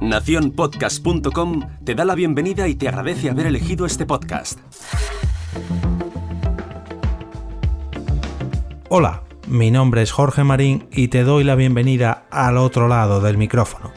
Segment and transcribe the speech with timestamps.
[0.00, 4.58] Naciónpodcast.com te da la bienvenida y te agradece haber elegido este podcast.
[8.90, 13.38] Hola, mi nombre es Jorge Marín y te doy la bienvenida al otro lado del
[13.38, 13.92] micrófono.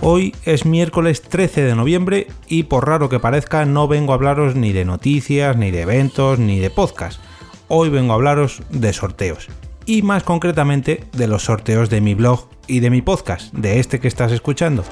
[0.00, 4.54] Hoy es miércoles 13 de noviembre y por raro que parezca no vengo a hablaros
[4.54, 7.20] ni de noticias, ni de eventos, ni de podcast.
[7.68, 9.48] Hoy vengo a hablaros de sorteos.
[9.86, 14.00] Y más concretamente de los sorteos de mi blog y de mi podcast, de este
[14.00, 14.84] que estás escuchando.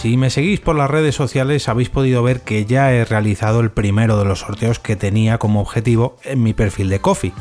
[0.00, 3.72] Si me seguís por las redes sociales habéis podido ver que ya he realizado el
[3.72, 7.32] primero de los sorteos que tenía como objetivo en mi perfil de Coffee,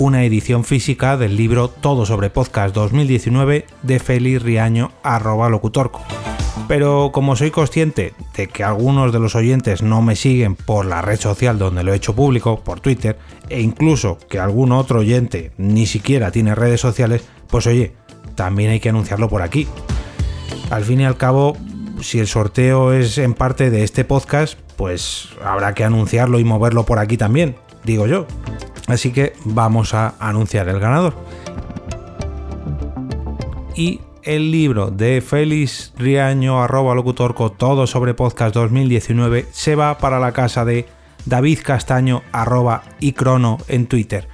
[0.00, 6.04] una edición física del libro Todo sobre Podcast 2019 de Félix Riaño arroba locutorco.
[6.70, 11.02] Pero como soy consciente de que algunos de los oyentes no me siguen por la
[11.02, 15.50] red social donde lo he hecho público, por Twitter, e incluso que algún otro oyente
[15.58, 17.96] ni siquiera tiene redes sociales, pues oye,
[18.36, 19.66] también hay que anunciarlo por aquí.
[20.70, 21.56] Al fin y al cabo,
[22.02, 26.86] si el sorteo es en parte de este podcast, pues habrá que anunciarlo y moverlo
[26.86, 28.28] por aquí también, digo yo.
[28.86, 31.16] Así que vamos a anunciar el ganador.
[33.74, 40.18] Y el libro de Félix Riaño, arroba locutorco, todo sobre podcast 2019, se va para
[40.18, 40.86] la casa de
[41.26, 44.28] David Castaño, arroba y crono en Twitter.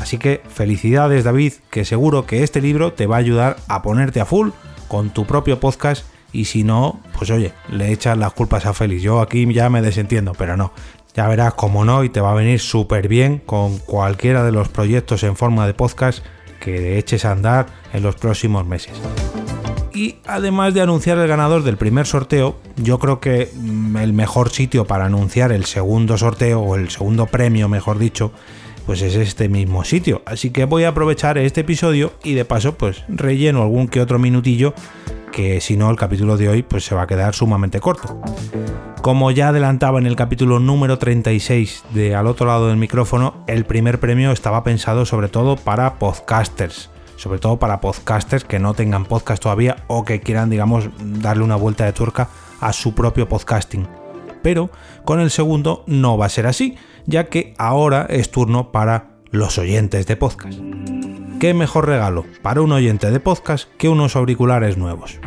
[0.00, 4.20] Así que felicidades David, que seguro que este libro te va a ayudar a ponerte
[4.20, 4.50] a full
[4.88, 9.02] con tu propio podcast y si no, pues oye, le echas las culpas a Félix.
[9.02, 10.72] Yo aquí ya me desentiendo, pero no.
[11.14, 14.68] Ya verás cómo no y te va a venir súper bien con cualquiera de los
[14.68, 16.24] proyectos en forma de podcast
[16.60, 18.92] que eches a andar en los próximos meses.
[19.94, 24.50] Y además de anunciar el ganador del primer sorteo, yo creo que mm, el mejor
[24.50, 28.32] sitio para anunciar el segundo sorteo o el segundo premio, mejor dicho,
[28.86, 30.22] pues es este mismo sitio.
[30.24, 34.18] Así que voy a aprovechar este episodio y de paso pues relleno algún que otro
[34.18, 34.72] minutillo
[35.32, 38.20] que si no el capítulo de hoy pues se va a quedar sumamente corto.
[39.08, 43.64] Como ya adelantaba en el capítulo número 36 de Al otro lado del micrófono, el
[43.64, 49.06] primer premio estaba pensado sobre todo para podcasters, sobre todo para podcasters que no tengan
[49.06, 52.28] podcast todavía o que quieran, digamos, darle una vuelta de tuerca
[52.60, 53.88] a su propio podcasting.
[54.42, 54.68] Pero
[55.06, 56.76] con el segundo no va a ser así,
[57.06, 60.60] ya que ahora es turno para los oyentes de podcast.
[61.40, 65.18] ¿Qué mejor regalo para un oyente de podcast que unos auriculares nuevos?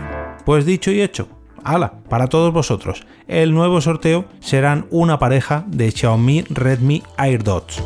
[0.46, 1.30] Pues dicho y hecho,
[1.64, 1.94] ¡Hala!
[2.10, 7.84] Para todos vosotros, el nuevo sorteo serán una pareja de Xiaomi Redmi AirDots.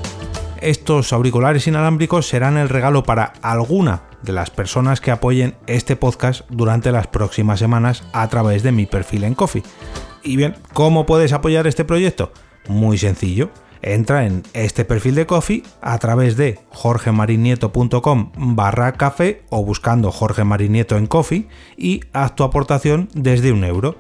[0.62, 6.42] Estos auriculares inalámbricos serán el regalo para alguna de las personas que apoyen este podcast
[6.50, 9.64] durante las próximas semanas a través de mi perfil en Coffee.
[10.24, 12.32] Y bien, ¿cómo puedes apoyar este proyecto?
[12.68, 13.50] Muy sencillo
[13.86, 20.44] entra en este perfil de Coffee a través de jorgemarinieto.com barra café o buscando Jorge
[20.44, 23.96] Marinieto en Coffee y haz tu aportación desde un euro.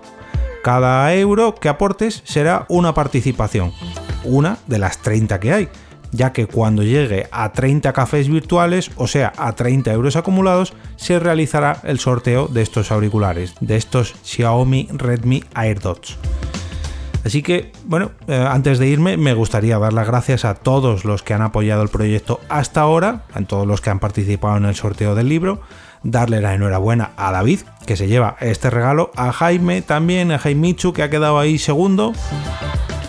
[0.63, 3.71] Cada euro que aportes será una participación,
[4.23, 5.69] una de las 30 que hay,
[6.11, 11.19] ya que cuando llegue a 30 cafés virtuales, o sea, a 30 euros acumulados, se
[11.19, 16.17] realizará el sorteo de estos auriculares, de estos Xiaomi Redmi AirDots.
[17.25, 21.24] Así que, bueno, eh, antes de irme, me gustaría dar las gracias a todos los
[21.24, 24.75] que han apoyado el proyecto hasta ahora, a todos los que han participado en el
[24.75, 25.59] sorteo del libro,
[26.03, 30.94] darle la enhorabuena a David, que se lleva este regalo, a Jaime también, a Jaimichu,
[30.94, 32.13] que ha quedado ahí segundo.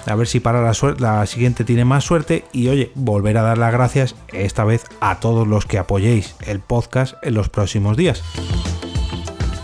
[0.07, 2.45] A ver si para la, la siguiente tiene más suerte.
[2.53, 6.61] Y oye, volver a dar las gracias esta vez a todos los que apoyéis el
[6.61, 8.23] podcast en los próximos días.